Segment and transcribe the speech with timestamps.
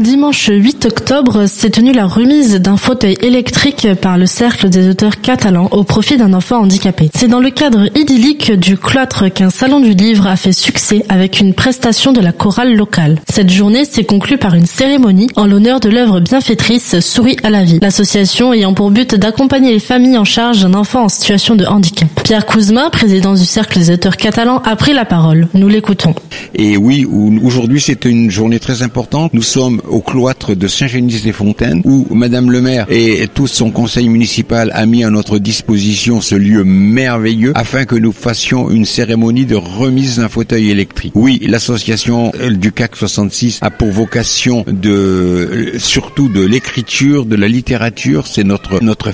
[0.00, 5.20] Dimanche 8 octobre s'est tenue la remise d'un fauteuil électrique par le Cercle des auteurs
[5.20, 7.10] catalans au profit d'un enfant handicapé.
[7.14, 11.40] C'est dans le cadre idyllique du cloître qu'un salon du livre a fait succès avec
[11.40, 13.20] une prestation de la chorale locale.
[13.30, 17.62] Cette journée s'est conclue par une cérémonie en l'honneur de l'œuvre bienfaitrice Souris à la
[17.64, 21.66] vie, l'association ayant pour but d'accompagner les familles en charge d'un enfant en situation de
[21.66, 22.08] handicap.
[22.24, 25.48] Pierre Couzmin, président du Cercle des auteurs catalans, a pris la parole.
[25.52, 26.14] Nous l'écoutons.
[26.54, 27.06] Et oui,
[27.44, 29.34] aujourd'hui c'est une journée très importante.
[29.34, 34.70] Nous sommes au cloître de Saint-Génis-des-Fontaines où Madame le maire et tout son conseil municipal
[34.74, 39.56] a mis à notre disposition ce lieu merveilleux afin que nous fassions une cérémonie de
[39.56, 41.12] remise d'un fauteuil électrique.
[41.14, 48.26] Oui, l'association du CAC 66 a pour vocation de surtout de l'écriture, de la littérature,
[48.26, 49.12] c'est notre notre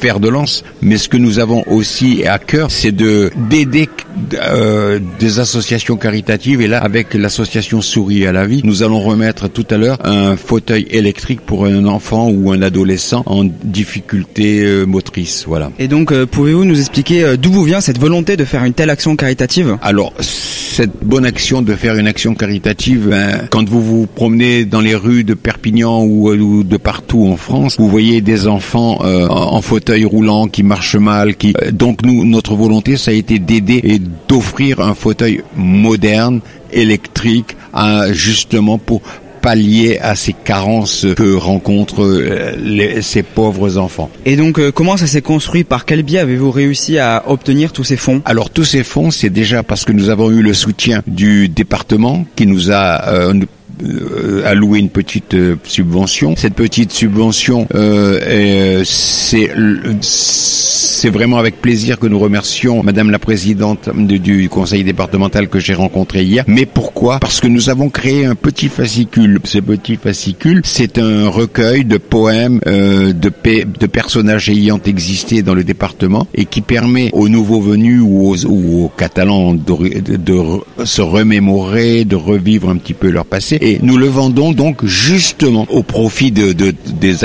[0.00, 3.88] fer de lance, mais ce que nous avons aussi à cœur, c'est de d'aider
[4.34, 6.60] euh, des associations caritatives.
[6.60, 10.36] Et là, avec l'association Souris à la vie, nous allons remettre tout à l'heure un
[10.36, 15.44] fauteuil électrique pour un enfant ou un adolescent en difficulté euh, motrice.
[15.46, 15.70] Voilà.
[15.78, 18.90] Et donc, euh, pouvez-vous nous expliquer d'où vous vient cette volonté de faire une telle
[18.90, 19.76] action caritative?
[19.82, 20.14] Alors,
[20.80, 24.94] cette bonne action de faire une action caritative, ben, quand vous vous promenez dans les
[24.94, 30.06] rues de Perpignan ou, ou de partout en France, vous voyez des enfants en fauteuil
[30.06, 34.00] roulant qui marche mal, qui euh, donc nous notre volonté ça a été d'aider et
[34.26, 36.40] d'offrir un fauteuil moderne,
[36.72, 37.58] électrique,
[38.12, 39.02] justement pour
[39.40, 44.10] pallier à ces carences que rencontrent euh, ces pauvres enfants.
[44.24, 45.64] Et donc, euh, comment ça s'est construit?
[45.64, 48.22] Par quel biais avez-vous réussi à obtenir tous ces fonds?
[48.24, 52.24] Alors, tous ces fonds, c'est déjà parce que nous avons eu le soutien du département
[52.36, 53.34] qui nous a euh,
[54.44, 56.34] allouer une petite euh, subvention.
[56.36, 59.50] Cette petite subvention, euh, c'est
[60.00, 65.74] c'est vraiment avec plaisir que nous remercions Madame la Présidente du conseil départemental que j'ai
[65.74, 66.44] rencontré hier.
[66.46, 67.18] Mais pourquoi?
[67.20, 69.40] Parce que nous avons créé un petit fascicule.
[69.44, 75.64] Ce petit fascicule, c'est un recueil de poèmes de, de personnages ayant existé dans le
[75.64, 80.84] département et qui permet aux nouveaux venus ou aux, ou aux Catalans de, de, de,
[80.84, 83.58] se remémorer, de revivre un petit peu leur passé.
[83.82, 86.74] Nous le vendons donc justement au profit de, de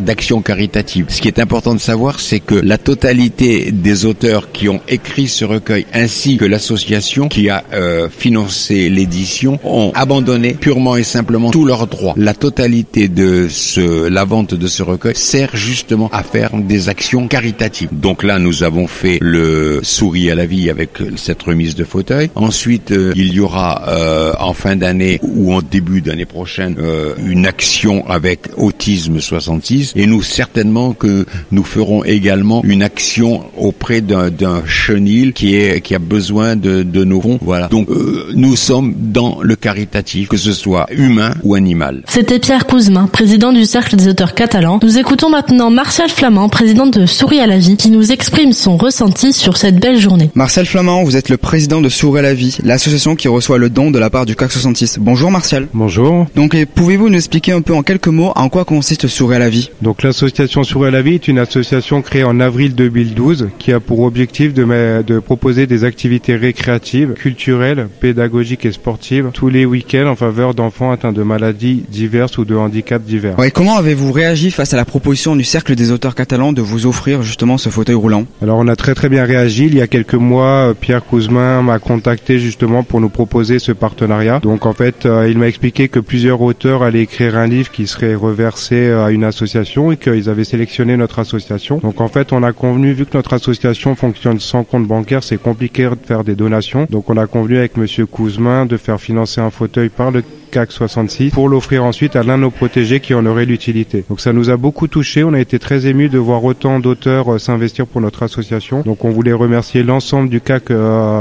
[0.00, 1.06] d'actions caritatives.
[1.08, 5.28] Ce qui est important de savoir, c'est que la totalité des auteurs qui ont écrit
[5.28, 11.50] ce recueil, ainsi que l'association qui a euh, financé l'édition, ont abandonné purement et simplement
[11.50, 12.14] tous leurs droits.
[12.16, 17.28] La totalité de ce, la vente de ce recueil sert justement à faire des actions
[17.28, 17.88] caritatives.
[17.92, 22.30] Donc là, nous avons fait le souris à la vie avec cette remise de fauteuil.
[22.34, 27.14] Ensuite, euh, il y aura euh, en fin d'année ou en début d'année prochaine euh,
[27.24, 34.00] une action avec Autisme 66 et nous certainement que nous ferons également une action auprès
[34.00, 34.30] d'un
[34.66, 37.38] chenil qui est qui a besoin de, de nos fonds.
[37.42, 37.68] Voilà.
[37.68, 42.02] Donc euh, nous sommes dans le caritatif, que ce soit humain ou animal.
[42.06, 44.80] C'était Pierre Couzmin, président du Cercle des auteurs catalans.
[44.82, 48.76] Nous écoutons maintenant Martial Flamand, président de Souris à la vie, qui nous exprime son
[48.76, 50.30] ressenti sur cette belle journée.
[50.34, 53.70] Martial Flamand, vous êtes le président de Souris à la vie, l'association qui reçoit le
[53.70, 54.98] don de la part du CAC 66.
[55.00, 55.68] Bonjour Martial.
[55.72, 56.17] Bonjour.
[56.34, 59.48] Donc pouvez-vous nous expliquer un peu en quelques mots en quoi consiste Souris à la
[59.48, 59.70] vie?
[59.82, 63.80] Donc l'association Souris à la vie est une association créée en avril 2012 qui a
[63.80, 70.08] pour objectif de, de proposer des activités récréatives, culturelles, pédagogiques et sportives tous les week-ends
[70.08, 73.42] en faveur d'enfants atteints de maladies diverses ou de handicaps divers.
[73.42, 76.86] Et comment avez-vous réagi face à la proposition du Cercle des auteurs catalans de vous
[76.86, 78.24] offrir justement ce fauteuil roulant?
[78.42, 79.66] Alors on a très très bien réagi.
[79.66, 84.40] Il y a quelques mois, Pierre Couzmin m'a contacté justement pour nous proposer ce partenariat.
[84.40, 87.86] Donc en fait, euh, il m'a expliqué que plusieurs auteurs allaient écrire un livre qui
[87.86, 91.78] serait reversé euh, à une association et qu'ils avaient sélectionné notre association.
[91.78, 95.36] Donc en fait, on a convenu, vu que notre association fonctionne sans compte bancaire, c'est
[95.36, 96.86] compliqué de faire des donations.
[96.90, 100.72] Donc on a convenu avec Monsieur Couzmin de faire financer un fauteuil par le CAC
[100.72, 104.04] 66 pour l'offrir ensuite à l'un de nos protégés qui en aurait l'utilité.
[104.08, 107.34] Donc ça nous a beaucoup touché, on a été très émus de voir autant d'auteurs
[107.34, 108.82] euh, s'investir pour notre association.
[108.84, 110.68] Donc on voulait remercier l'ensemble du CAC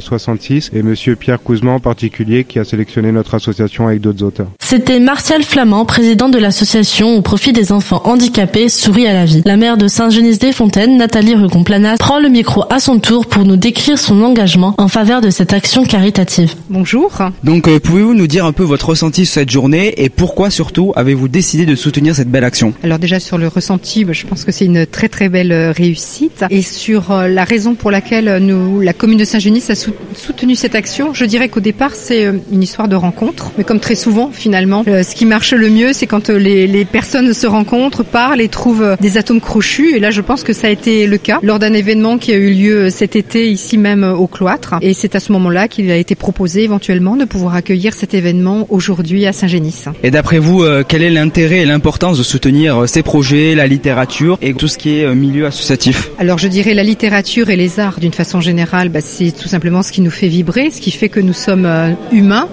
[0.00, 4.22] 66 euh, et monsieur Pierre Couzman en particulier qui a sélectionné notre association avec d'autres
[4.24, 4.48] auteurs.
[4.60, 9.42] C'était Martial Flamand, président de l'association au profit des enfants handicapés Souris à la vie.
[9.44, 13.98] La maire de Saint-Genis-des-Fontaines, Nathalie Recomplanas, prend le micro à son tour pour nous décrire
[13.98, 16.54] son engagement en faveur de cette action caritative.
[16.70, 17.12] Bonjour.
[17.44, 20.92] Donc euh, pouvez-vous nous dire un peu votre ressenti ressenti cette journée et pourquoi surtout
[20.96, 22.72] avez-vous décidé de soutenir cette belle action?
[22.82, 25.72] Alors déjà sur le ressenti, bah, je pense que c'est une très très belle euh,
[25.72, 26.44] réussite.
[26.48, 30.74] Et sur euh, la raison pour laquelle nous, la commune de Saint-Genis a soutenu cette
[30.74, 33.52] action, je dirais qu'au départ c'est euh, une histoire de rencontre.
[33.58, 37.34] Mais comme très souvent finalement, ce qui marche le mieux c'est quand les, les personnes
[37.34, 39.94] se rencontrent, parlent et trouvent des atomes crochus.
[39.94, 42.36] Et là je pense que ça a été le cas lors d'un événement qui a
[42.36, 44.76] eu lieu cet été ici même au cloître.
[44.80, 48.66] Et c'est à ce moment-là qu'il a été proposé éventuellement de pouvoir accueillir cet événement
[48.70, 49.84] aujourd'hui à Saint-Génis.
[50.02, 53.66] Et d'après vous, euh, quel est l'intérêt et l'importance de soutenir euh, ces projets, la
[53.66, 56.10] littérature et tout ce qui est euh, milieu associatif?
[56.18, 59.82] Alors je dirais la littérature et les arts d'une façon générale, bah, c'est tout simplement
[59.82, 61.68] ce qui nous fait vibrer, ce qui fait que nous sommes
[62.12, 62.48] humains.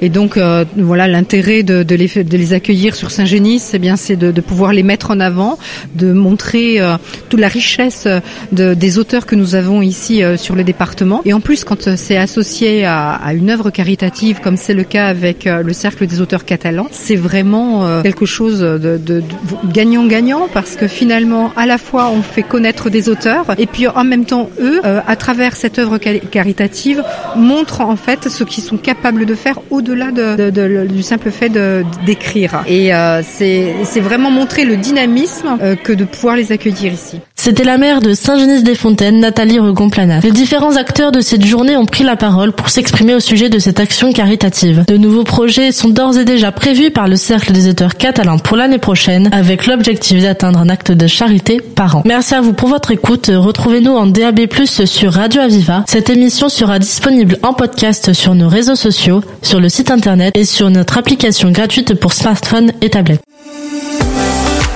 [0.00, 0.38] Et donc
[0.76, 4.40] voilà l'intérêt de, de, les, de les accueillir sur Saint-Génis, c'est bien c'est de, de,
[4.40, 5.58] pouvoir les mettre en avant,
[5.94, 6.80] de montrer
[7.28, 8.08] toute la richesse
[8.50, 11.22] de, des auteurs que nous avons ici sur le département.
[11.24, 15.06] Et en plus, quand c'est associé à, à une œuvre caritative, comme c'est le cas
[15.06, 19.22] avec le Cercle des auteurs catalans, c'est vraiment euh, quelque chose de
[19.64, 24.04] gagnant-gagnant parce que finalement, à la fois, on fait connaître des auteurs et puis en
[24.04, 27.02] même temps, eux, euh, à travers cette œuvre caritative,
[27.36, 31.50] montrent en fait ce qu'ils sont capables de faire au-delà de, de, du simple fait
[32.06, 32.62] d'écrire.
[32.66, 37.20] Et euh, c'est vraiment montrer le dynamisme que de pouvoir les accueillir ici.
[37.42, 40.20] C'était la maire de Saint-Genis-des-Fontaines, Nathalie Regon-Planat.
[40.20, 43.58] Les différents acteurs de cette journée ont pris la parole pour s'exprimer au sujet de
[43.58, 44.84] cette action caritative.
[44.86, 48.56] De nouveaux projets sont d'ores et déjà prévus par le Cercle des auteurs catalans pour
[48.56, 52.02] l'année prochaine, avec l'objectif d'atteindre un acte de charité par an.
[52.04, 53.28] Merci à vous pour votre écoute.
[53.34, 54.42] Retrouvez-nous en DAB+,
[54.84, 55.82] sur Radio Aviva.
[55.88, 60.44] Cette émission sera disponible en podcast sur nos réseaux sociaux, sur le site internet et
[60.44, 63.20] sur notre application gratuite pour smartphone et tablette.